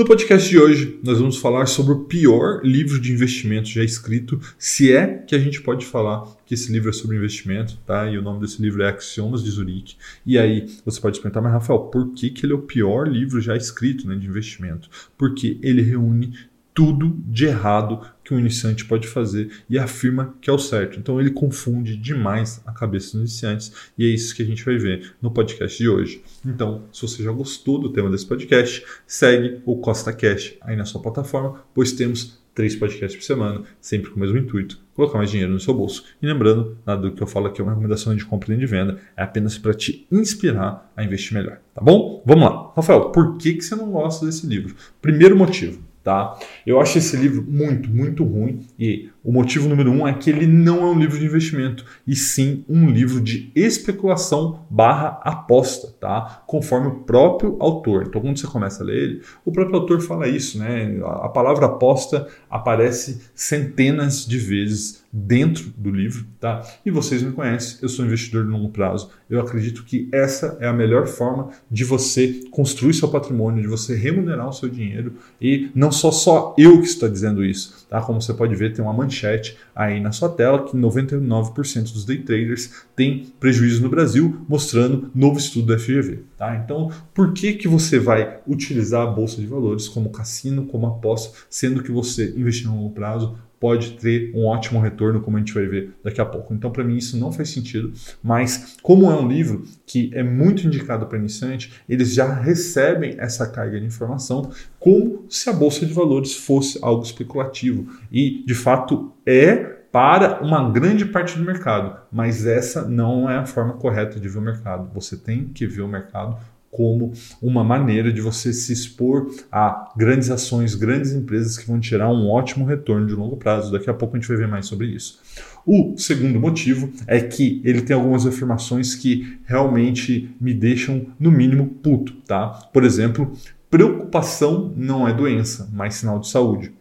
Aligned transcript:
No 0.00 0.06
podcast 0.06 0.48
de 0.48 0.58
hoje, 0.58 0.98
nós 1.04 1.18
vamos 1.18 1.36
falar 1.36 1.66
sobre 1.66 1.92
o 1.92 2.04
pior 2.04 2.62
livro 2.64 2.98
de 2.98 3.12
investimento 3.12 3.68
já 3.68 3.84
escrito, 3.84 4.40
se 4.58 4.90
é 4.90 5.06
que 5.06 5.34
a 5.34 5.38
gente 5.38 5.60
pode 5.60 5.84
falar 5.84 6.24
que 6.46 6.54
esse 6.54 6.72
livro 6.72 6.88
é 6.88 6.92
sobre 6.94 7.18
investimento, 7.18 7.76
tá? 7.84 8.10
E 8.10 8.16
o 8.16 8.22
nome 8.22 8.40
desse 8.40 8.62
livro 8.62 8.82
é 8.82 8.88
Axiomas 8.88 9.44
de 9.44 9.50
Zurique. 9.50 9.96
E 10.24 10.38
aí 10.38 10.66
você 10.86 10.98
pode 10.98 11.20
perguntar, 11.20 11.42
mas 11.42 11.52
Rafael, 11.52 11.80
por 11.80 12.14
que, 12.14 12.30
que 12.30 12.46
ele 12.46 12.54
é 12.54 12.56
o 12.56 12.62
pior 12.62 13.06
livro 13.06 13.42
já 13.42 13.54
escrito 13.54 14.08
né, 14.08 14.14
de 14.14 14.26
investimento? 14.26 14.88
Porque 15.18 15.58
ele 15.62 15.82
reúne 15.82 16.32
tudo 16.80 17.14
de 17.26 17.44
errado 17.44 18.00
que 18.24 18.32
um 18.32 18.38
iniciante 18.38 18.86
pode 18.86 19.06
fazer 19.06 19.50
e 19.68 19.78
afirma 19.78 20.34
que 20.40 20.48
é 20.48 20.52
o 20.52 20.58
certo. 20.58 20.98
Então 20.98 21.20
ele 21.20 21.30
confunde 21.30 21.94
demais 21.94 22.62
a 22.64 22.72
cabeça 22.72 23.08
dos 23.08 23.20
iniciantes 23.20 23.70
e 23.98 24.06
é 24.06 24.08
isso 24.08 24.34
que 24.34 24.42
a 24.42 24.46
gente 24.46 24.64
vai 24.64 24.78
ver 24.78 25.12
no 25.20 25.30
podcast 25.30 25.76
de 25.76 25.86
hoje. 25.90 26.22
Então, 26.42 26.84
se 26.90 27.02
você 27.02 27.22
já 27.22 27.30
gostou 27.32 27.78
do 27.78 27.92
tema 27.92 28.08
desse 28.08 28.24
podcast, 28.24 28.82
segue 29.06 29.60
o 29.66 29.76
Costa 29.76 30.10
Cash 30.10 30.54
aí 30.62 30.74
na 30.74 30.86
sua 30.86 31.02
plataforma, 31.02 31.62
pois 31.74 31.92
temos 31.92 32.40
três 32.54 32.74
podcasts 32.74 33.14
por 33.14 33.26
semana, 33.26 33.62
sempre 33.78 34.10
com 34.10 34.16
o 34.16 34.20
mesmo 34.20 34.38
intuito, 34.38 34.80
colocar 34.94 35.18
mais 35.18 35.30
dinheiro 35.30 35.52
no 35.52 35.60
seu 35.60 35.74
bolso. 35.74 36.04
E 36.22 36.26
lembrando, 36.26 36.78
nada 36.86 37.02
do 37.02 37.12
que 37.12 37.22
eu 37.22 37.26
falo 37.26 37.46
aqui 37.46 37.60
é 37.60 37.64
uma 37.64 37.72
recomendação 37.72 38.16
de 38.16 38.24
compra 38.24 38.54
e 38.54 38.56
de 38.56 38.64
venda, 38.64 38.98
é 39.14 39.22
apenas 39.22 39.58
para 39.58 39.74
te 39.74 40.06
inspirar 40.10 40.90
a 40.96 41.04
investir 41.04 41.34
melhor, 41.34 41.58
tá 41.74 41.82
bom? 41.82 42.22
Vamos 42.24 42.44
lá. 42.44 42.72
Rafael, 42.74 43.10
por 43.10 43.36
que, 43.36 43.52
que 43.52 43.62
você 43.62 43.76
não 43.76 43.90
gosta 43.90 44.24
desse 44.24 44.46
livro? 44.46 44.74
Primeiro 45.02 45.36
motivo, 45.36 45.89
Tá? 46.02 46.38
Eu 46.66 46.80
acho 46.80 46.96
esse 46.96 47.14
livro 47.16 47.44
muito, 47.46 47.90
muito 47.90 48.24
ruim 48.24 48.66
e 48.78 49.10
o 49.22 49.32
motivo 49.32 49.68
número 49.68 49.90
um 49.90 50.06
é 50.06 50.14
que 50.14 50.30
ele 50.30 50.46
não 50.46 50.78
é 50.78 50.90
um 50.90 50.98
livro 50.98 51.18
de 51.18 51.24
investimento, 51.24 51.84
e 52.06 52.16
sim 52.16 52.64
um 52.68 52.88
livro 52.90 53.20
de 53.20 53.50
especulação 53.54 54.66
barra 54.70 55.20
aposta, 55.22 55.94
tá? 56.00 56.42
Conforme 56.46 56.88
o 56.88 57.00
próprio 57.00 57.56
autor. 57.60 58.04
Então, 58.06 58.20
quando 58.20 58.38
você 58.38 58.46
começa 58.46 58.82
a 58.82 58.86
ler 58.86 58.96
ele, 58.96 59.22
o 59.44 59.52
próprio 59.52 59.76
autor 59.76 60.00
fala 60.00 60.28
isso, 60.28 60.58
né? 60.58 60.98
A 61.04 61.28
palavra 61.28 61.66
aposta 61.66 62.28
aparece 62.48 63.20
centenas 63.34 64.26
de 64.26 64.38
vezes 64.38 65.04
dentro 65.12 65.72
do 65.76 65.90
livro, 65.90 66.24
tá? 66.38 66.62
E 66.86 66.90
vocês 66.90 67.22
me 67.22 67.32
conhecem, 67.32 67.78
eu 67.82 67.88
sou 67.88 68.04
investidor 68.04 68.44
de 68.44 68.50
longo 68.50 68.70
prazo. 68.70 69.10
Eu 69.28 69.40
acredito 69.40 69.84
que 69.84 70.08
essa 70.12 70.56
é 70.60 70.68
a 70.68 70.72
melhor 70.72 71.06
forma 71.06 71.50
de 71.70 71.84
você 71.84 72.40
construir 72.50 72.94
seu 72.94 73.08
patrimônio, 73.08 73.62
de 73.62 73.68
você 73.68 73.94
remunerar 73.96 74.48
o 74.48 74.52
seu 74.52 74.68
dinheiro. 74.68 75.14
E 75.40 75.70
não 75.74 75.90
só 75.90 76.12
só 76.12 76.54
eu 76.56 76.80
que 76.80 76.86
estou 76.86 77.08
dizendo 77.08 77.44
isso, 77.44 77.79
tá? 77.90 78.00
Como 78.00 78.22
você 78.22 78.32
pode 78.32 78.54
ver, 78.54 78.72
tem 78.72 78.82
uma 78.82 78.94
manchete 78.94 79.58
aí 79.74 80.00
na 80.00 80.12
sua 80.12 80.28
tela 80.28 80.64
que 80.64 80.76
99% 80.76 81.92
dos 81.92 82.04
day 82.04 82.18
traders 82.18 82.84
têm 82.94 83.26
prejuízo 83.40 83.82
no 83.82 83.90
Brasil, 83.90 84.46
mostrando 84.48 85.10
novo 85.12 85.38
estudo 85.38 85.66
da 85.66 85.78
FGV. 85.78 86.20
Tá? 86.38 86.56
Então, 86.56 86.90
por 87.12 87.32
que, 87.32 87.54
que 87.54 87.66
você 87.66 87.98
vai 87.98 88.38
utilizar 88.46 89.02
a 89.02 89.10
bolsa 89.10 89.40
de 89.40 89.46
valores 89.46 89.88
como 89.88 90.10
cassino, 90.10 90.66
como 90.66 90.86
aposta, 90.86 91.36
sendo 91.50 91.82
que 91.82 91.90
você 91.90 92.32
investir 92.36 92.68
no 92.68 92.76
longo 92.76 92.94
prazo 92.94 93.36
pode 93.60 93.90
ter 93.92 94.32
um 94.34 94.46
ótimo 94.46 94.80
retorno, 94.80 95.20
como 95.20 95.36
a 95.36 95.40
gente 95.40 95.52
vai 95.52 95.66
ver 95.66 95.92
daqui 96.02 96.20
a 96.20 96.24
pouco. 96.24 96.54
Então, 96.54 96.70
para 96.70 96.82
mim, 96.82 96.96
isso 96.96 97.18
não 97.18 97.30
faz 97.30 97.50
sentido, 97.50 97.92
mas 98.22 98.76
como 98.82 99.10
é 99.10 99.14
um 99.14 99.28
livro 99.28 99.64
que 99.86 100.10
é 100.14 100.22
muito 100.22 100.66
indicado 100.66 101.06
para 101.06 101.18
iniciante, 101.18 101.70
eles 101.86 102.14
já 102.14 102.32
recebem 102.32 103.16
essa 103.18 103.46
carga 103.46 103.78
de 103.78 103.86
informação 103.86 104.50
como 104.78 105.26
se 105.28 105.50
a 105.50 105.52
bolsa 105.52 105.84
de 105.84 105.92
valores 105.92 106.34
fosse 106.34 106.78
algo 106.80 107.02
especulativo. 107.02 107.86
E, 108.10 108.42
de 108.46 108.54
fato, 108.54 109.12
é 109.26 109.80
para 109.92 110.40
uma 110.40 110.70
grande 110.70 111.04
parte 111.04 111.36
do 111.36 111.44
mercado, 111.44 112.00
mas 112.12 112.46
essa 112.46 112.88
não 112.88 113.28
é 113.28 113.36
a 113.36 113.46
forma 113.46 113.74
correta 113.74 114.20
de 114.20 114.28
ver 114.28 114.38
o 114.38 114.42
mercado. 114.42 114.88
Você 114.94 115.16
tem 115.16 115.48
que 115.48 115.66
ver 115.66 115.82
o 115.82 115.88
mercado 115.88 116.36
como 116.70 117.12
uma 117.42 117.64
maneira 117.64 118.12
de 118.12 118.20
você 118.20 118.52
se 118.52 118.72
expor 118.72 119.28
a 119.50 119.92
grandes 119.96 120.30
ações, 120.30 120.74
grandes 120.74 121.12
empresas 121.12 121.58
que 121.58 121.66
vão 121.66 121.80
tirar 121.80 122.10
um 122.10 122.28
ótimo 122.30 122.64
retorno 122.64 123.06
de 123.06 123.14
longo 123.14 123.36
prazo. 123.36 123.72
Daqui 123.72 123.90
a 123.90 123.94
pouco 123.94 124.16
a 124.16 124.20
gente 124.20 124.28
vai 124.28 124.36
ver 124.36 124.48
mais 124.48 124.66
sobre 124.66 124.86
isso. 124.86 125.18
O 125.66 125.94
segundo 125.98 126.40
motivo 126.40 126.90
é 127.06 127.20
que 127.20 127.60
ele 127.64 127.82
tem 127.82 127.94
algumas 127.94 128.26
afirmações 128.26 128.94
que 128.94 129.38
realmente 129.44 130.34
me 130.40 130.54
deixam, 130.54 131.06
no 131.18 131.30
mínimo, 131.30 131.66
puto, 131.66 132.14
tá? 132.26 132.48
Por 132.72 132.84
exemplo, 132.84 133.32
preocupação 133.68 134.72
não 134.76 135.06
é 135.06 135.12
doença, 135.12 135.68
mas 135.72 135.96
sinal 135.96 136.18
de 136.18 136.28
saúde. 136.28 136.72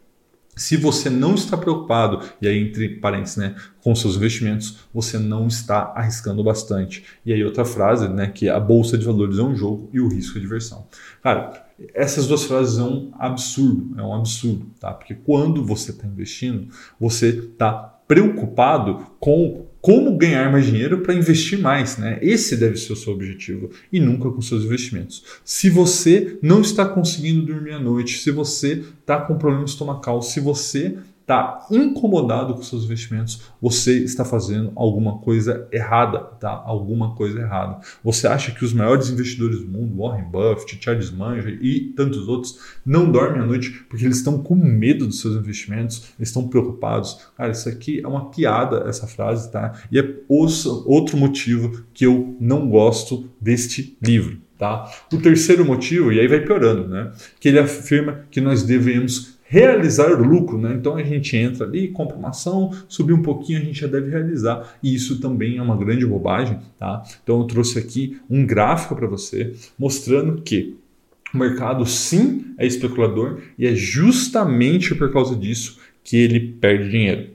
Se 0.59 0.75
você 0.75 1.09
não 1.09 1.35
está 1.35 1.55
preocupado, 1.55 2.19
e 2.41 2.47
aí 2.47 2.59
entre 2.59 2.89
parênteses, 2.89 3.37
né, 3.37 3.55
com 3.81 3.95
seus 3.95 4.17
investimentos, 4.17 4.79
você 4.93 5.17
não 5.17 5.47
está 5.47 5.93
arriscando 5.95 6.43
bastante. 6.43 7.05
E 7.25 7.31
aí 7.31 7.41
outra 7.43 7.63
frase, 7.63 8.09
né, 8.09 8.27
que 8.27 8.49
a 8.49 8.59
bolsa 8.59 8.97
de 8.97 9.05
valores 9.05 9.39
é 9.39 9.41
um 9.41 9.55
jogo 9.55 9.89
e 9.93 10.01
o 10.01 10.09
risco 10.09 10.37
é 10.37 10.41
diversão. 10.41 10.85
Cara, 11.23 11.65
essas 11.93 12.27
duas 12.27 12.43
frases 12.43 12.75
são 12.75 12.89
um 12.89 13.11
absurdo, 13.17 13.97
é 13.97 14.03
um 14.03 14.13
absurdo, 14.13 14.69
tá? 14.79 14.91
Porque 14.91 15.15
quando 15.15 15.63
você 15.63 15.91
está 15.91 16.05
investindo, 16.05 16.67
você 16.99 17.29
está 17.29 17.97
preocupado 18.09 19.05
com 19.19 19.67
como 19.79 20.17
ganhar 20.17 20.51
mais 20.51 20.65
dinheiro 20.65 21.01
para 21.01 21.13
investir 21.13 21.59
mais. 21.59 21.97
Né? 21.97 22.17
Esse 22.23 22.57
deve 22.57 22.75
ser 22.75 22.93
o 22.93 22.95
seu 22.95 23.13
objetivo 23.13 23.69
e 23.93 23.99
nunca 23.99 24.29
com 24.31 24.41
seus 24.41 24.65
investimentos. 24.65 25.23
Se 25.45 25.69
você 25.69 26.37
não 26.41 26.61
está 26.61 26.85
conseguindo 26.85 27.45
dormir 27.45 27.73
à 27.73 27.79
noite, 27.79 28.17
se 28.17 28.31
você 28.31 28.83
está 28.99 29.21
com 29.21 29.37
problema 29.37 29.63
estomacal, 29.63 30.23
se 30.23 30.39
você 30.39 30.97
está 31.29 31.67
incomodado 31.69 32.55
com 32.55 32.63
seus 32.63 32.85
investimentos, 32.85 33.43
você 33.61 34.03
está 34.03 34.25
fazendo 34.25 34.71
alguma 34.75 35.19
coisa 35.19 35.67
errada, 35.71 36.17
tá? 36.39 36.49
Alguma 36.49 37.13
coisa 37.13 37.39
errada. 37.39 37.79
Você 38.03 38.27
acha 38.27 38.51
que 38.51 38.65
os 38.65 38.73
maiores 38.73 39.11
investidores 39.11 39.59
do 39.59 39.67
mundo, 39.67 39.95
Warren 39.95 40.25
Buffett, 40.25 40.83
Charles 40.83 41.11
Munger 41.11 41.59
e 41.61 41.93
tantos 41.95 42.27
outros, 42.27 42.57
não 42.83 43.11
dormem 43.11 43.43
à 43.43 43.45
noite 43.45 43.85
porque 43.87 44.05
eles 44.05 44.17
estão 44.17 44.41
com 44.41 44.55
medo 44.55 45.05
dos 45.05 45.21
seus 45.21 45.35
investimentos, 45.35 46.07
estão 46.19 46.47
preocupados. 46.47 47.19
Cara, 47.37 47.51
isso 47.51 47.69
aqui 47.69 48.01
é 48.03 48.07
uma 48.07 48.31
piada, 48.31 48.85
essa 48.87 49.05
frase, 49.05 49.51
tá? 49.51 49.73
E 49.91 49.99
é 49.99 50.15
outro 50.27 51.15
motivo 51.15 51.83
que 51.93 52.07
eu 52.07 52.35
não 52.39 52.67
gosto 52.67 53.29
deste 53.39 53.95
livro. 54.01 54.41
Tá? 54.57 54.91
O 55.13 55.17
terceiro 55.17 55.63
motivo, 55.63 56.11
e 56.11 56.19
aí 56.19 56.27
vai 56.27 56.41
piorando, 56.41 56.85
né? 56.85 57.13
que 57.39 57.47
ele 57.47 57.59
afirma 57.59 58.25
que 58.29 58.41
nós 58.41 58.61
devemos 58.61 59.38
realizar 59.49 60.09
lucro, 60.09 60.59
né? 60.59 60.75
Então 60.75 60.95
a 60.95 61.03
gente 61.03 61.35
entra 61.35 61.65
ali, 61.65 61.87
compra 61.87 62.15
uma 62.15 62.29
ação, 62.29 62.71
subir 62.87 63.13
um 63.13 63.23
pouquinho, 63.23 63.57
a 63.57 63.63
gente 63.63 63.81
já 63.81 63.87
deve 63.87 64.11
realizar. 64.11 64.77
E 64.81 64.93
isso 64.93 65.19
também 65.19 65.57
é 65.57 65.61
uma 65.61 65.75
grande 65.75 66.05
bobagem, 66.05 66.59
tá? 66.77 67.01
Então 67.23 67.39
eu 67.39 67.45
trouxe 67.45 67.79
aqui 67.79 68.19
um 68.29 68.45
gráfico 68.45 68.95
para 68.95 69.07
você 69.07 69.53
mostrando 69.77 70.39
que 70.43 70.77
o 71.33 71.37
mercado 71.37 71.83
sim 71.85 72.53
é 72.59 72.65
especulador 72.65 73.39
e 73.57 73.65
é 73.65 73.73
justamente 73.73 74.93
por 74.93 75.11
causa 75.11 75.35
disso 75.35 75.79
que 76.03 76.15
ele 76.15 76.39
perde 76.39 76.89
dinheiro. 76.89 77.29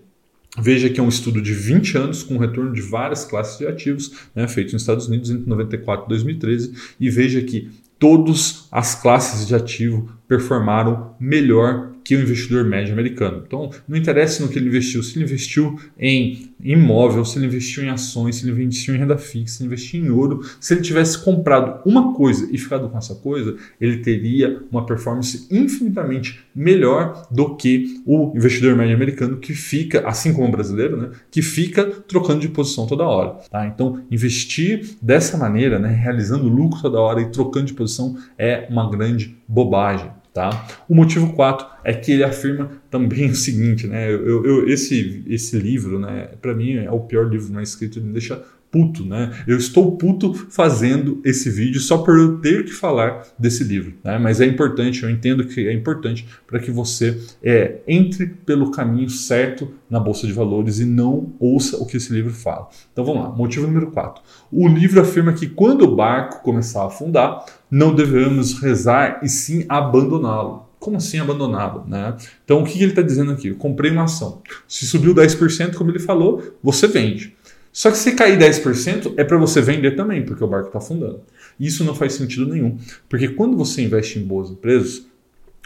Veja 0.56 0.88
que 0.88 1.00
é 1.00 1.02
um 1.02 1.08
estudo 1.08 1.42
de 1.42 1.52
20 1.52 1.98
anos 1.98 2.22
com 2.22 2.38
retorno 2.38 2.72
de 2.72 2.80
várias 2.80 3.24
classes 3.24 3.58
de 3.58 3.66
ativos, 3.66 4.12
né, 4.36 4.46
feito 4.46 4.72
nos 4.72 4.82
Estados 4.82 5.08
Unidos 5.08 5.30
entre 5.30 5.48
94 5.48 6.06
e 6.06 6.08
2013, 6.10 6.74
e 7.00 7.10
veja 7.10 7.42
que 7.42 7.70
todas 7.98 8.68
as 8.70 8.94
classes 8.94 9.48
de 9.48 9.54
ativo 9.54 10.10
performaram 10.26 11.14
melhor 11.18 11.94
que 12.04 12.14
o 12.14 12.20
investidor 12.20 12.64
médio 12.64 12.92
americano. 12.92 13.42
Então, 13.46 13.70
não 13.88 13.96
interessa 13.96 14.42
no 14.42 14.50
que 14.50 14.58
ele 14.58 14.68
investiu, 14.68 15.02
se 15.02 15.16
ele 15.16 15.24
investiu 15.24 15.80
em 15.98 16.50
imóvel, 16.62 17.24
se 17.24 17.38
ele 17.38 17.46
investiu 17.46 17.82
em 17.82 17.88
ações, 17.88 18.36
se 18.36 18.44
ele 18.44 18.62
investiu 18.62 18.94
em 18.94 18.98
renda 18.98 19.16
fixa, 19.16 19.56
se 19.56 19.62
ele 19.62 19.68
investiu 19.68 20.04
em 20.04 20.10
ouro, 20.10 20.42
se 20.60 20.74
ele 20.74 20.82
tivesse 20.82 21.24
comprado 21.24 21.80
uma 21.86 22.12
coisa 22.14 22.46
e 22.52 22.58
ficado 22.58 22.88
com 22.90 22.98
essa 22.98 23.14
coisa, 23.14 23.56
ele 23.80 23.98
teria 23.98 24.62
uma 24.70 24.84
performance 24.84 25.46
infinitamente 25.50 26.40
melhor 26.54 27.26
do 27.30 27.56
que 27.56 28.02
o 28.04 28.32
investidor 28.36 28.76
médio 28.76 28.94
americano 28.94 29.38
que 29.38 29.54
fica, 29.54 30.06
assim 30.06 30.32
como 30.32 30.48
o 30.48 30.52
brasileiro, 30.52 30.96
né, 30.96 31.10
que 31.30 31.40
fica 31.40 31.84
trocando 31.84 32.40
de 32.40 32.48
posição 32.48 32.86
toda 32.86 33.04
hora. 33.04 33.38
Tá? 33.50 33.66
Então, 33.66 34.02
investir 34.10 34.90
dessa 35.00 35.38
maneira, 35.38 35.78
né, 35.78 35.88
realizando 35.88 36.48
lucro 36.48 36.82
toda 36.82 37.00
hora 37.00 37.22
e 37.22 37.30
trocando 37.30 37.66
de 37.66 37.74
posição 37.74 38.16
é 38.38 38.66
uma 38.68 38.90
grande 38.90 39.36
bobagem. 39.48 40.10
Tá? 40.34 40.66
O 40.88 40.96
motivo 40.96 41.32
4 41.32 41.64
é 41.84 41.94
que 41.94 42.10
ele 42.10 42.24
afirma 42.24 42.68
também 42.90 43.30
o 43.30 43.36
seguinte, 43.36 43.86
né? 43.86 44.12
Eu, 44.12 44.44
eu, 44.44 44.68
esse, 44.68 45.22
esse 45.28 45.56
livro, 45.56 45.96
né, 45.96 46.30
para 46.42 46.52
mim, 46.52 46.74
é 46.74 46.90
o 46.90 46.98
pior 46.98 47.30
livro 47.30 47.52
mais 47.52 47.68
escrito, 47.68 48.00
me 48.00 48.12
deixa 48.12 48.42
puto, 48.74 49.04
né? 49.04 49.30
Eu 49.46 49.56
estou 49.56 49.96
puto 49.96 50.34
fazendo 50.50 51.20
esse 51.24 51.48
vídeo 51.48 51.80
só 51.80 51.98
por 51.98 52.18
eu 52.18 52.38
ter 52.40 52.64
que 52.64 52.72
falar 52.72 53.22
desse 53.38 53.62
livro, 53.62 53.94
né? 54.02 54.18
Mas 54.18 54.40
é 54.40 54.46
importante, 54.46 55.04
eu 55.04 55.10
entendo 55.10 55.44
que 55.44 55.68
é 55.68 55.72
importante 55.72 56.26
para 56.44 56.58
que 56.58 56.72
você 56.72 57.20
é, 57.40 57.76
entre 57.86 58.26
pelo 58.26 58.72
caminho 58.72 59.08
certo 59.08 59.70
na 59.88 60.00
bolsa 60.00 60.26
de 60.26 60.32
valores 60.32 60.80
e 60.80 60.84
não 60.84 61.32
ouça 61.38 61.76
o 61.76 61.86
que 61.86 61.98
esse 61.98 62.12
livro 62.12 62.32
fala. 62.32 62.68
Então 62.92 63.04
vamos 63.04 63.22
lá, 63.22 63.30
motivo 63.30 63.64
número 63.64 63.92
4. 63.92 64.20
O 64.50 64.66
livro 64.66 65.00
afirma 65.00 65.32
que 65.32 65.46
quando 65.46 65.82
o 65.82 65.94
barco 65.94 66.42
começar 66.42 66.82
a 66.82 66.86
afundar, 66.86 67.46
não 67.70 67.94
devemos 67.94 68.58
rezar 68.60 69.20
e 69.22 69.28
sim 69.28 69.64
abandoná-lo. 69.68 70.68
Como 70.80 70.96
assim 70.96 71.20
abandoná-lo? 71.20 71.84
Né? 71.86 72.16
Então 72.44 72.60
o 72.60 72.64
que 72.64 72.82
ele 72.82 72.90
está 72.90 73.02
dizendo 73.02 73.30
aqui? 73.30 73.48
Eu 73.48 73.56
comprei 73.56 73.92
uma 73.92 74.02
ação. 74.02 74.42
Se 74.66 74.84
subiu 74.84 75.14
10%, 75.14 75.74
como 75.74 75.92
ele 75.92 76.00
falou, 76.00 76.42
você 76.60 76.88
vende. 76.88 77.33
Só 77.74 77.90
que 77.90 77.98
se 77.98 78.12
cair 78.12 78.38
10% 78.38 79.14
é 79.16 79.24
para 79.24 79.36
você 79.36 79.60
vender 79.60 79.96
também, 79.96 80.24
porque 80.24 80.44
o 80.44 80.46
barco 80.46 80.68
está 80.68 80.78
afundando. 80.78 81.22
Isso 81.58 81.82
não 81.82 81.92
faz 81.92 82.12
sentido 82.12 82.46
nenhum, 82.46 82.78
porque 83.08 83.26
quando 83.26 83.56
você 83.56 83.82
investe 83.82 84.16
em 84.16 84.22
boas 84.22 84.48
empresas, 84.48 85.06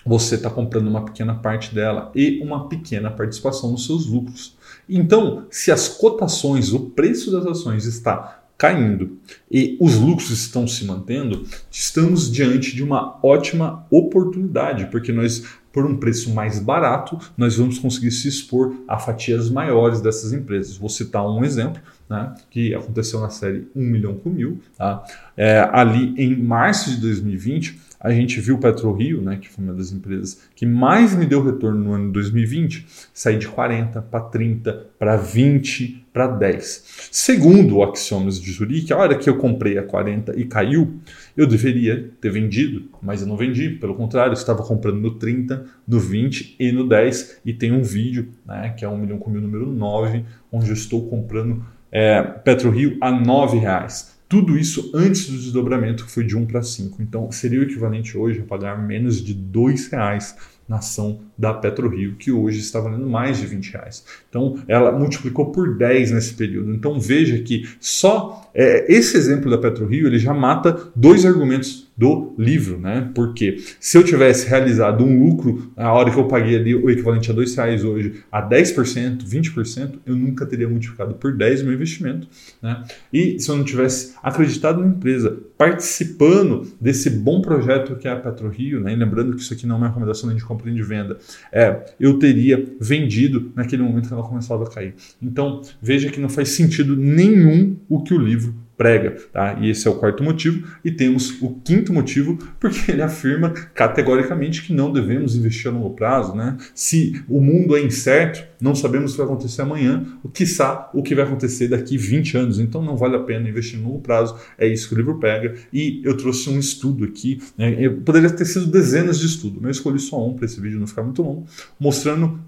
você 0.06 0.37
está 0.37 0.49
comprando 0.49 0.88
uma 0.88 1.05
pequena 1.05 1.34
parte 1.34 1.75
dela 1.75 2.10
e 2.14 2.40
uma 2.43 2.66
pequena 2.66 3.10
participação 3.10 3.70
nos 3.70 3.84
seus 3.84 4.06
lucros. 4.06 4.56
Então, 4.88 5.44
se 5.50 5.70
as 5.70 5.87
cotações, 5.87 6.72
o 6.72 6.81
preço 6.81 7.31
das 7.31 7.44
ações 7.44 7.84
está 7.84 8.43
caindo 8.56 9.19
e 9.50 9.76
os 9.78 9.96
lucros 9.96 10.31
estão 10.31 10.66
se 10.66 10.87
mantendo, 10.87 11.44
estamos 11.70 12.32
diante 12.32 12.75
de 12.75 12.82
uma 12.82 13.19
ótima 13.22 13.87
oportunidade, 13.90 14.87
porque 14.87 15.12
nós 15.12 15.44
por 15.78 15.87
um 15.87 15.96
preço 15.96 16.31
mais 16.31 16.58
barato, 16.58 17.16
nós 17.37 17.56
vamos 17.56 17.78
conseguir 17.78 18.11
se 18.11 18.26
expor 18.26 18.75
a 18.88 18.99
fatias 18.99 19.49
maiores 19.49 20.00
dessas 20.00 20.32
empresas. 20.32 20.76
Vou 20.76 20.88
citar 20.88 21.25
um 21.25 21.44
exemplo 21.44 21.81
né, 22.08 22.34
que 22.50 22.75
aconteceu 22.75 23.20
na 23.20 23.31
série 23.31 23.69
1 23.75 23.81
milhão 23.81 24.14
com 24.14 24.31
mil. 24.31 24.60
Tá? 24.76 25.05
É, 25.37 25.69
ali 25.72 26.14
em 26.16 26.37
março 26.37 26.90
de 26.90 27.00
2020, 27.00 27.88
a 28.00 28.12
gente 28.12 28.40
viu 28.40 28.55
o 28.55 28.58
PetroRio, 28.58 29.20
né, 29.20 29.38
que 29.40 29.49
foi 29.49 29.64
uma 29.64 29.75
das 29.75 29.90
empresas 29.90 30.43
que 30.55 30.64
mais 30.64 31.16
me 31.16 31.26
deu 31.26 31.43
retorno 31.43 31.82
no 31.82 31.93
ano 31.93 32.06
de 32.06 32.12
2020, 32.12 32.87
sair 33.12 33.38
de 33.38 33.49
40 33.49 34.00
para 34.02 34.20
30 34.20 34.87
para 34.99 35.16
20 35.16 36.06
para 36.12 36.28
10. 36.28 37.08
Segundo 37.10 37.76
o 37.76 37.82
Axiomas 37.82 38.40
de 38.40 38.52
Zurique, 38.52 38.93
a 38.93 38.96
hora 38.96 39.16
que 39.16 39.28
eu 39.28 39.37
comprei 39.37 39.78
a 39.78 39.82
40 39.82 40.38
e 40.38 40.44
caiu, 40.44 41.00
eu 41.37 41.46
deveria 41.46 42.11
ter 42.20 42.31
vendido, 42.31 42.88
mas 43.02 43.20
eu 43.20 43.26
não 43.26 43.37
vendi. 43.37 43.70
Pelo 43.70 43.94
contrário, 43.94 44.31
eu 44.31 44.34
estava 44.34 44.62
comprando 44.62 45.00
no 45.00 45.12
30, 45.16 45.64
no 45.87 45.99
20 45.99 46.56
e 46.58 46.72
no 46.72 46.88
10. 46.88 47.40
E 47.44 47.52
tem 47.52 47.72
um 47.72 47.82
vídeo, 47.82 48.28
né, 48.46 48.75
que 48.76 48.84
é 48.84 48.88
1 48.88 48.96
milhão 48.96 49.19
com 49.19 49.31
mil 49.31 49.43
número 49.43 49.66
9, 49.66 50.25
onde 50.50 50.69
eu 50.69 50.75
estou 50.75 51.08
comprando 51.08 51.64
é, 51.90 52.23
PetroRio 52.23 52.96
a 53.00 53.11
9 53.11 53.58
reais. 53.58 54.17
Tudo 54.29 54.58
isso 54.58 54.90
antes 54.94 55.26
do 55.26 55.38
desdobramento, 55.38 56.05
que 56.05 56.11
foi 56.11 56.25
de 56.25 56.37
1 56.37 56.46
para 56.46 56.62
5. 56.62 57.02
Então, 57.02 57.32
seria 57.32 57.61
o 57.61 57.62
equivalente 57.62 58.17
hoje 58.17 58.40
a 58.40 58.44
pagar 58.44 58.76
menos 58.76 59.25
de 59.25 59.32
R$ 59.32 59.75
reais 59.90 60.37
na 60.69 60.76
ação 60.76 61.20
da 61.37 61.55
PetroRio, 61.55 62.17
que 62.17 62.31
hoje 62.31 62.61
está 62.61 62.79
valendo 62.79 63.08
mais 63.08 63.38
de 63.38 63.46
20 63.46 63.73
reais. 63.73 64.05
Então, 64.29 64.58
ela 64.69 64.93
multiplicou 64.93 65.50
por 65.50 65.79
10 65.79 66.11
nesse 66.11 66.35
período. 66.35 66.75
Então, 66.75 67.00
veja 67.00 67.38
que 67.38 67.67
só 67.81 68.50
é, 68.55 68.93
esse 68.93 69.17
exemplo 69.17 69.50
da 69.50 69.56
PetroRio 69.56 70.06
ele 70.06 70.19
já 70.19 70.35
mata 70.35 70.90
dois 70.94 71.25
argumentos 71.25 71.88
do 71.98 72.32
livro, 72.38 72.78
né? 72.78 73.10
Porque 73.12 73.56
se 73.80 73.98
eu 73.98 74.04
tivesse 74.04 74.48
realizado 74.48 75.04
um 75.04 75.24
lucro 75.24 75.72
na 75.76 75.92
hora 75.92 76.12
que 76.12 76.16
eu 76.16 76.28
paguei 76.28 76.54
ali 76.54 76.72
o 76.72 76.88
equivalente 76.88 77.28
a 77.28 77.34
dois 77.34 77.56
reais 77.56 77.82
hoje 77.82 78.22
a 78.30 78.40
10%, 78.40 79.24
20%, 79.28 79.94
eu 80.06 80.14
nunca 80.14 80.46
teria 80.46 80.68
multiplicado 80.68 81.14
por 81.14 81.36
10 81.36 81.62
meu 81.62 81.72
investimento, 81.72 82.28
né? 82.62 82.84
E 83.12 83.40
se 83.40 83.50
eu 83.50 83.56
não 83.56 83.64
tivesse 83.64 84.14
acreditado 84.22 84.80
na 84.80 84.86
empresa, 84.86 85.36
participando 85.58 86.72
desse 86.80 87.10
bom 87.10 87.42
projeto 87.42 87.96
que 87.96 88.06
é 88.06 88.12
a 88.12 88.16
PetroRio, 88.16 88.80
né? 88.80 88.92
E 88.92 88.96
lembrando 88.96 89.34
que 89.34 89.42
isso 89.42 89.52
aqui 89.52 89.66
não 89.66 89.74
é 89.74 89.78
uma 89.78 89.88
recomendação 89.88 90.32
de 90.32 90.44
compra 90.44 90.70
e 90.70 90.74
de 90.74 90.82
venda, 90.84 91.18
é, 91.50 91.84
eu 91.98 92.16
teria 92.20 92.64
vendido 92.80 93.50
naquele 93.56 93.82
momento 93.82 94.06
que 94.06 94.14
ela 94.14 94.22
começava 94.22 94.62
a 94.62 94.70
cair. 94.70 94.94
Então, 95.20 95.62
veja 95.82 96.10
que 96.10 96.20
não 96.20 96.28
faz 96.28 96.50
sentido 96.50 96.94
nenhum 96.94 97.76
o 97.88 98.04
que 98.04 98.14
o 98.14 98.18
livro 98.18 98.67
prega. 98.78 99.16
Tá? 99.32 99.58
E 99.60 99.69
esse 99.69 99.86
é 99.86 99.90
o 99.90 99.96
quarto 99.96 100.22
motivo. 100.22 100.66
E 100.84 100.90
temos 100.90 101.42
o 101.42 101.60
quinto 101.64 101.92
motivo, 101.92 102.38
porque 102.58 102.92
ele 102.92 103.02
afirma 103.02 103.50
categoricamente 103.50 104.62
que 104.62 104.72
não 104.72 104.92
devemos 104.92 105.36
investir 105.36 105.69
a 105.69 105.75
longo 105.75 105.90
prazo. 105.90 106.34
Né? 106.34 106.56
Se 106.75 107.22
o 107.28 107.40
mundo 107.40 107.76
é 107.76 107.82
incerto, 107.82 108.46
não 108.60 108.75
sabemos 108.75 109.10
o 109.10 109.14
que 109.14 109.22
vai 109.22 109.26
acontecer 109.26 109.62
amanhã, 109.62 110.06
o 110.22 110.28
que 110.28 110.44
quiçá 110.44 110.88
o 110.94 111.02
que 111.02 111.14
vai 111.14 111.25
acontecer 111.25 111.69
daqui 111.69 111.98
20 111.98 112.36
anos. 112.36 112.58
Então 112.60 112.80
não 112.80 112.96
vale 112.96 113.16
a 113.16 113.20
pena 113.20 113.48
investir 113.48 113.78
no 113.78 113.88
longo 113.88 114.00
prazo. 114.00 114.36
É 114.56 114.66
isso 114.66 114.88
que 114.88 114.94
o 114.94 114.96
livro 114.96 115.19
pega. 115.19 115.54
E 115.72 116.00
eu 116.04 116.16
trouxe 116.16 116.48
um 116.48 116.58
estudo 116.58 117.04
aqui. 117.04 117.42
Né? 117.56 117.76
Eu 117.78 117.96
poderia 117.96 118.30
ter 118.30 118.44
sido 118.44 118.66
dezenas 118.66 119.19
de 119.19 119.26
estudos, 119.26 119.58
mas 119.60 119.64
eu 119.64 119.72
escolhi 119.72 119.98
só 119.98 120.25
um 120.25 120.34
para 120.34 120.44
esse 120.44 120.60
vídeo 120.60 120.78
não 120.78 120.86
ficar 120.86 121.02
muito 121.02 121.22
longo, 121.22 121.46
mostrando 121.80 122.38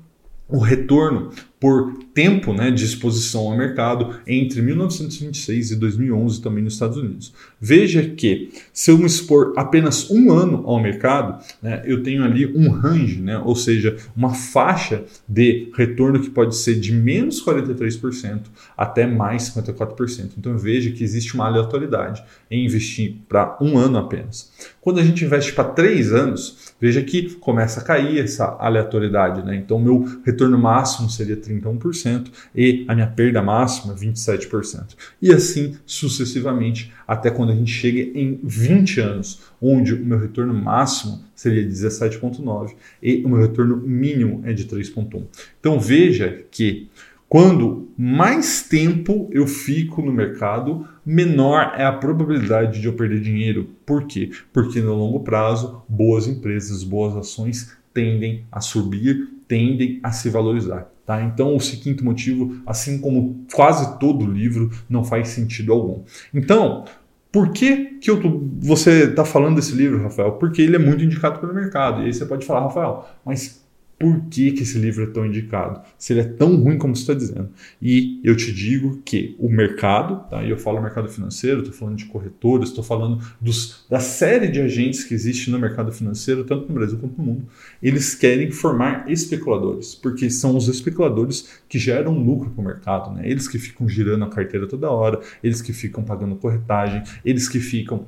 o 0.49 0.59
retorno 0.59 1.31
por 1.61 1.93
tempo 2.15 2.55
né, 2.55 2.71
de 2.71 2.85
exposição 2.85 3.43
ao 3.43 3.57
mercado 3.57 4.19
entre 4.27 4.63
1926 4.63 5.73
e 5.73 5.77
2011 5.77 6.41
também 6.41 6.65
nos 6.65 6.73
Estados 6.73 6.97
Unidos. 6.97 7.35
Veja 7.61 8.03
que 8.03 8.51
se 8.73 8.91
eu 8.91 8.97
me 8.97 9.05
expor 9.05 9.53
apenas 9.57 10.11
um 10.11 10.33
ano 10.33 10.63
ao 10.67 10.81
mercado, 10.83 11.45
né, 11.63 11.83
eu 11.85 12.03
tenho 12.03 12.25
ali 12.25 12.47
um 12.47 12.71
range, 12.71 13.21
né, 13.21 13.39
ou 13.39 13.55
seja, 13.55 13.97
uma 14.17 14.33
faixa 14.33 15.05
de 15.29 15.71
retorno 15.75 16.19
que 16.19 16.31
pode 16.31 16.57
ser 16.57 16.81
de 16.81 16.93
menos 16.93 17.45
43% 17.45 18.41
até 18.77 19.07
mais 19.07 19.51
54%. 19.51 20.31
Então 20.39 20.57
veja 20.57 20.91
que 20.91 21.05
existe 21.05 21.35
uma 21.35 21.47
aleatoriedade 21.47 22.25
em 22.51 22.65
investir 22.65 23.17
para 23.29 23.59
um 23.61 23.77
ano 23.77 23.99
apenas. 23.99 24.51
Quando 24.81 24.99
a 24.99 25.05
gente 25.05 25.25
investe 25.25 25.53
para 25.53 25.65
três 25.65 26.11
anos, 26.13 26.73
veja 26.81 27.03
que 27.03 27.35
começa 27.35 27.81
a 27.81 27.85
cair 27.85 28.19
essa 28.19 28.57
aleatoriedade. 28.59 29.45
Né? 29.45 29.57
Então 29.57 29.79
meu 29.79 30.07
retorno 30.25 30.59
máximo 30.59 31.11
seria 31.11 31.37
31% 31.55 32.31
e 32.55 32.85
a 32.89 32.95
minha 32.95 33.07
perda 33.07 33.43
máxima 33.43 33.95
27%. 33.95 34.97
E 35.21 35.33
assim 35.33 35.77
sucessivamente 35.85 36.93
até 37.07 37.31
quando 37.31 37.53
a 37.53 37.55
gente 37.55 37.73
chega 37.73 38.19
em 38.19 38.39
20 38.43 39.01
anos, 39.01 39.41
onde 39.61 39.95
o 39.95 40.05
meu 40.05 40.19
retorno 40.19 40.55
máximo 40.55 41.25
seria 41.35 41.67
17,9 41.67 42.75
e 43.03 43.23
o 43.25 43.29
meu 43.29 43.41
retorno 43.41 43.77
mínimo 43.77 44.43
é 44.45 44.53
de 44.53 44.65
3,1. 44.65 45.25
Então 45.59 45.81
veja 45.81 46.45
que 46.51 46.89
quando 47.31 47.89
mais 47.97 48.65
tempo 48.65 49.29
eu 49.31 49.47
fico 49.47 50.03
no 50.03 50.13
mercado, 50.13 50.85
menor 51.07 51.75
é 51.77 51.85
a 51.85 51.93
probabilidade 51.93 52.81
de 52.81 52.87
eu 52.89 52.93
perder 52.93 53.21
dinheiro. 53.21 53.71
Por 53.87 54.05
quê? 54.05 54.31
Porque 54.53 54.81
no 54.81 54.95
longo 54.95 55.21
prazo, 55.21 55.83
boas 55.89 56.27
empresas, 56.27 56.83
boas 56.83 57.17
ações 57.17 57.71
tendem 57.93 58.45
a 58.51 58.61
subir, 58.61 59.29
tendem 59.47 60.01
a 60.03 60.13
se 60.13 60.29
valorizar. 60.29 60.91
Tá? 61.05 61.23
Então, 61.23 61.57
esse 61.57 61.79
quinto 61.79 62.05
motivo, 62.05 62.63
assim 62.67 63.01
como 63.01 63.45
quase 63.53 63.99
todo 63.99 64.25
livro, 64.25 64.71
não 64.89 65.03
faz 65.03 65.29
sentido 65.29 65.73
algum. 65.73 66.03
Então, 66.33 66.85
por 67.33 67.53
que, 67.53 67.99
que 68.01 68.15
tô, 68.17 68.43
você 68.59 69.05
está 69.11 69.25
falando 69.25 69.57
desse 69.57 69.73
livro, 69.73 70.03
Rafael? 70.03 70.33
Porque 70.33 70.63
ele 70.63 70.77
é 70.77 70.79
muito 70.79 71.03
indicado 71.03 71.39
pelo 71.39 71.55
mercado. 71.55 72.03
E 72.03 72.07
aí 72.07 72.13
você 72.13 72.27
pode 72.27 72.45
falar, 72.47 72.61
Rafael, 72.61 73.09
mas 73.25 73.65
por 74.01 74.19
que, 74.31 74.53
que 74.53 74.63
esse 74.63 74.79
livro 74.79 75.05
é 75.05 75.07
tão 75.09 75.27
indicado, 75.27 75.83
se 75.99 76.15
ele 76.15 76.21
é 76.21 76.25
tão 76.25 76.57
ruim 76.57 76.79
como 76.79 76.97
você 76.97 77.03
está 77.03 77.13
dizendo. 77.13 77.51
E 77.83 78.19
eu 78.25 78.35
te 78.35 78.51
digo 78.51 79.03
que 79.05 79.37
o 79.39 79.47
mercado, 79.47 80.27
tá? 80.31 80.43
e 80.43 80.49
eu 80.49 80.57
falo 80.57 80.81
mercado 80.81 81.07
financeiro, 81.07 81.59
estou 81.59 81.75
falando 81.75 81.99
de 81.99 82.07
corretores, 82.07 82.71
estou 82.71 82.83
falando 82.83 83.23
dos, 83.39 83.85
da 83.91 84.01
série 84.01 84.49
de 84.49 84.59
agentes 84.59 85.05
que 85.05 85.13
existe 85.13 85.51
no 85.51 85.59
mercado 85.59 85.93
financeiro, 85.93 86.45
tanto 86.45 86.67
no 86.67 86.73
Brasil 86.73 86.97
quanto 86.99 87.19
no 87.19 87.25
mundo, 87.25 87.47
eles 87.83 88.15
querem 88.15 88.51
formar 88.51 89.05
especuladores, 89.07 89.95
porque 89.95 90.31
são 90.31 90.57
os 90.57 90.67
especuladores 90.67 91.61
que 91.69 91.79
geram 91.79 92.19
lucro 92.19 92.49
para 92.49 92.63
o 92.63 92.65
mercado, 92.65 93.13
né? 93.13 93.29
eles 93.29 93.47
que 93.47 93.59
ficam 93.59 93.87
girando 93.87 94.25
a 94.25 94.31
carteira 94.31 94.67
toda 94.67 94.91
hora, 94.91 95.21
eles 95.45 95.61
que 95.61 95.75
ficam 95.75 96.03
pagando 96.03 96.37
corretagem, 96.37 97.03
eles 97.23 97.51
que 97.51 97.61
ficam 97.61 98.07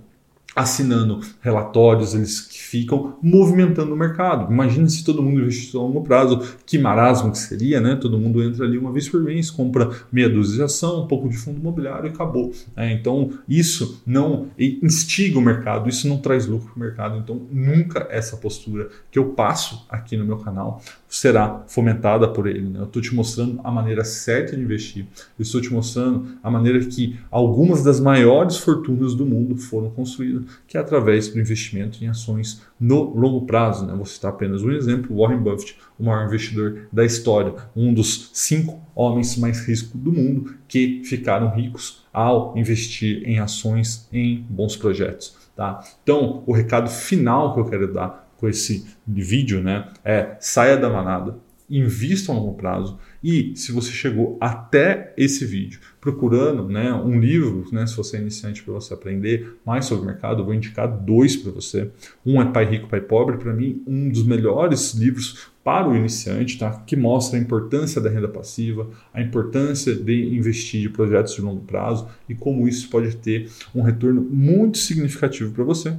assinando 0.54 1.21
relatórios, 1.40 2.14
eles 2.14 2.49
ficam 2.50 3.16
movimentando 3.23 3.94
o 3.94 3.97
mercado. 3.97 4.52
Imagina 4.52 4.88
se 4.88 5.04
todo 5.04 5.23
mundo 5.23 5.40
investisse 5.40 5.76
a 5.76 5.80
longo 5.80 6.02
prazo, 6.02 6.40
que 6.66 6.78
marasmo 6.78 7.32
que 7.32 7.38
seria, 7.38 7.80
né? 7.80 7.97
Todo 7.97 8.18
mundo 8.18 8.42
entra 8.42 8.64
ali 8.64 8.78
uma 8.78 8.92
vez 8.92 9.09
por 9.09 9.21
mês, 9.23 9.50
compra 9.50 9.90
meia 10.11 10.28
dúzia 10.28 10.56
de 10.56 10.62
ação, 10.62 11.04
um 11.04 11.06
pouco 11.06 11.28
de 11.28 11.37
fundo 11.37 11.59
imobiliário 11.59 12.06
e 12.06 12.11
acabou. 12.11 12.52
É, 12.76 12.92
então, 12.92 13.30
isso 13.49 14.02
não 14.06 14.49
instiga 14.59 15.38
o 15.38 15.42
mercado, 15.42 15.88
isso 15.88 16.09
não 16.09 16.18
traz 16.18 16.47
lucro 16.47 16.68
para 16.68 16.76
o 16.76 16.80
mercado. 16.80 17.18
Então, 17.18 17.40
nunca 17.50 18.06
essa 18.11 18.37
postura 18.37 18.88
que 19.11 19.18
eu 19.18 19.26
passo 19.30 19.87
aqui 19.88 20.16
no 20.16 20.25
meu 20.25 20.38
canal 20.38 20.82
será 21.12 21.62
fomentada 21.69 22.26
por 22.26 22.47
ele. 22.47 22.71
Né? 22.71 22.81
Eu 22.81 22.85
estou 22.85 23.02
te 23.02 23.14
mostrando 23.14 23.61
a 23.62 23.71
maneira 23.71 24.02
certa 24.02 24.57
de 24.57 24.62
investir. 24.62 25.07
Eu 25.38 25.42
estou 25.42 25.61
te 25.61 25.71
mostrando 25.71 26.38
a 26.42 26.50
maneira 26.50 26.81
que 26.81 27.19
algumas 27.31 27.85
das 27.85 28.00
maiores 28.00 28.57
fortunas 28.57 29.14
do 29.14 29.26
mundo 29.26 29.54
foram 29.59 29.90
construídas, 29.90 30.45
que 30.66 30.78
é 30.78 30.81
através 30.81 31.28
do 31.28 31.38
investimento 31.38 32.02
em 32.02 32.09
ações 32.09 32.62
no 32.81 33.14
longo 33.14 33.45
prazo. 33.45 33.85
Né? 33.85 33.92
Vou 33.95 34.07
citar 34.07 34.31
apenas 34.31 34.62
um 34.62 34.73
exemplo: 34.73 35.14
Warren 35.14 35.42
Buffett, 35.42 35.76
o 35.99 36.04
maior 36.04 36.25
investidor 36.25 36.88
da 36.90 37.04
história, 37.04 37.54
um 37.76 37.92
dos 37.92 38.31
cinco 38.33 38.81
homens 38.95 39.37
mais 39.37 39.66
ricos 39.66 39.90
do 39.92 40.11
mundo 40.11 40.54
que 40.66 41.02
ficaram 41.04 41.54
ricos 41.54 42.07
ao 42.11 42.57
investir 42.57 43.23
em 43.28 43.38
ações 43.38 44.09
em 44.11 44.47
bons 44.49 44.76
projetos. 44.76 45.37
Tá? 45.54 45.85
Então, 46.02 46.42
o 46.47 46.54
recado 46.54 46.88
final 46.88 47.52
que 47.52 47.61
eu 47.61 47.66
quero 47.66 47.92
dar 47.92 48.32
com 48.43 48.49
esse 48.49 48.85
vídeo, 49.07 49.63
né? 49.63 49.89
É 50.05 50.37
saia 50.41 50.77
da 50.77 50.91
manada, 50.91 51.39
invista 51.71 52.33
a 52.33 52.35
longo 52.35 52.55
prazo. 52.55 52.99
E 53.23 53.53
se 53.55 53.71
você 53.71 53.93
chegou 53.93 54.37
até 54.41 55.15
esse 55.17 55.45
vídeo 55.45 55.79
procurando 56.01 56.69
né, 56.69 56.93
um 56.93 57.21
livro, 57.21 57.65
né, 57.71 57.87
se 57.87 57.97
você 57.97 58.17
é 58.17 58.21
iniciante 58.21 58.61
para 58.65 58.75
você 58.75 58.93
aprender 58.93 59.59
mais 59.65 59.85
sobre 59.85 60.03
o 60.03 60.07
mercado, 60.09 60.41
eu 60.41 60.45
vou 60.45 60.55
indicar 60.55 60.89
dois 60.89 61.37
para 61.37 61.53
você. 61.53 61.89
Um 62.27 62.43
é 62.43 62.45
Pai 62.51 62.65
Rico, 62.65 62.89
Pai 62.89 63.01
Pobre, 63.01 63.39
para 63.39 63.55
mim 63.55 63.81
um 63.87 64.09
dos 64.09 64.25
melhores 64.25 64.93
livros 64.93 65.47
para 65.63 65.89
o 65.89 65.95
iniciante, 65.95 66.59
tá? 66.59 66.83
que 66.85 66.97
mostra 66.97 67.39
a 67.39 67.41
importância 67.41 68.01
da 68.01 68.11
renda 68.11 68.27
passiva, 68.27 68.91
a 69.15 69.23
importância 69.23 69.95
de 69.95 70.35
investir 70.37 70.85
em 70.85 70.93
projetos 70.93 71.37
de 71.37 71.41
longo 71.41 71.61
prazo 71.61 72.09
e 72.29 72.35
como 72.35 72.67
isso 72.67 72.91
pode 72.91 73.15
ter 73.15 73.49
um 73.73 73.83
retorno 73.83 74.21
muito 74.21 74.79
significativo 74.79 75.53
para 75.53 75.63
você. 75.63 75.97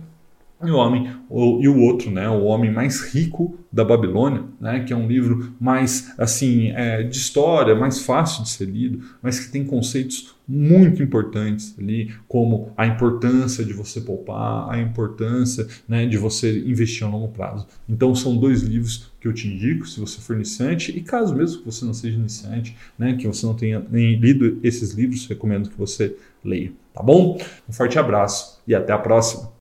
E 0.63 0.71
o 0.71 0.75
homem 0.75 1.09
o, 1.29 1.61
e 1.61 1.67
o 1.67 1.79
outro, 1.79 2.11
né, 2.11 2.29
o 2.29 2.43
homem 2.43 2.71
mais 2.71 3.01
rico 3.01 3.57
da 3.71 3.83
Babilônia, 3.83 4.43
né, 4.61 4.83
que 4.83 4.93
é 4.93 4.95
um 4.95 5.07
livro 5.07 5.53
mais 5.59 6.13
assim 6.17 6.69
é, 6.71 7.01
de 7.01 7.17
história, 7.17 7.73
mais 7.73 8.01
fácil 8.01 8.43
de 8.43 8.49
ser 8.49 8.65
lido, 8.65 9.03
mas 9.21 9.39
que 9.39 9.51
tem 9.51 9.65
conceitos 9.65 10.35
muito 10.47 11.01
importantes 11.01 11.73
ali, 11.79 12.13
como 12.27 12.71
a 12.77 12.85
importância 12.85 13.63
de 13.63 13.73
você 13.73 14.01
poupar, 14.01 14.69
a 14.69 14.79
importância 14.79 15.67
né, 15.87 16.05
de 16.05 16.17
você 16.17 16.59
investir 16.59 17.07
a 17.07 17.09
longo 17.09 17.29
prazo. 17.29 17.65
Então 17.89 18.13
são 18.13 18.37
dois 18.37 18.61
livros 18.61 19.11
que 19.19 19.27
eu 19.27 19.33
te 19.33 19.47
indico 19.47 19.87
se 19.87 19.99
você 19.99 20.19
for 20.19 20.35
iniciante 20.35 20.95
e 20.95 21.01
caso 21.01 21.33
mesmo 21.35 21.59
que 21.59 21.65
você 21.65 21.83
não 21.85 21.93
seja 21.93 22.17
iniciante, 22.17 22.75
né, 22.99 23.15
que 23.15 23.25
você 23.25 23.45
não 23.45 23.55
tenha 23.55 23.83
nem 23.89 24.15
lido 24.19 24.59
esses 24.61 24.91
livros, 24.91 25.25
recomendo 25.27 25.69
que 25.69 25.77
você 25.77 26.15
leia. 26.43 26.71
Tá 26.93 27.01
bom? 27.01 27.39
Um 27.67 27.73
forte 27.73 27.97
abraço 27.97 28.61
e 28.67 28.75
até 28.75 28.93
a 28.93 28.99
próxima. 28.99 29.51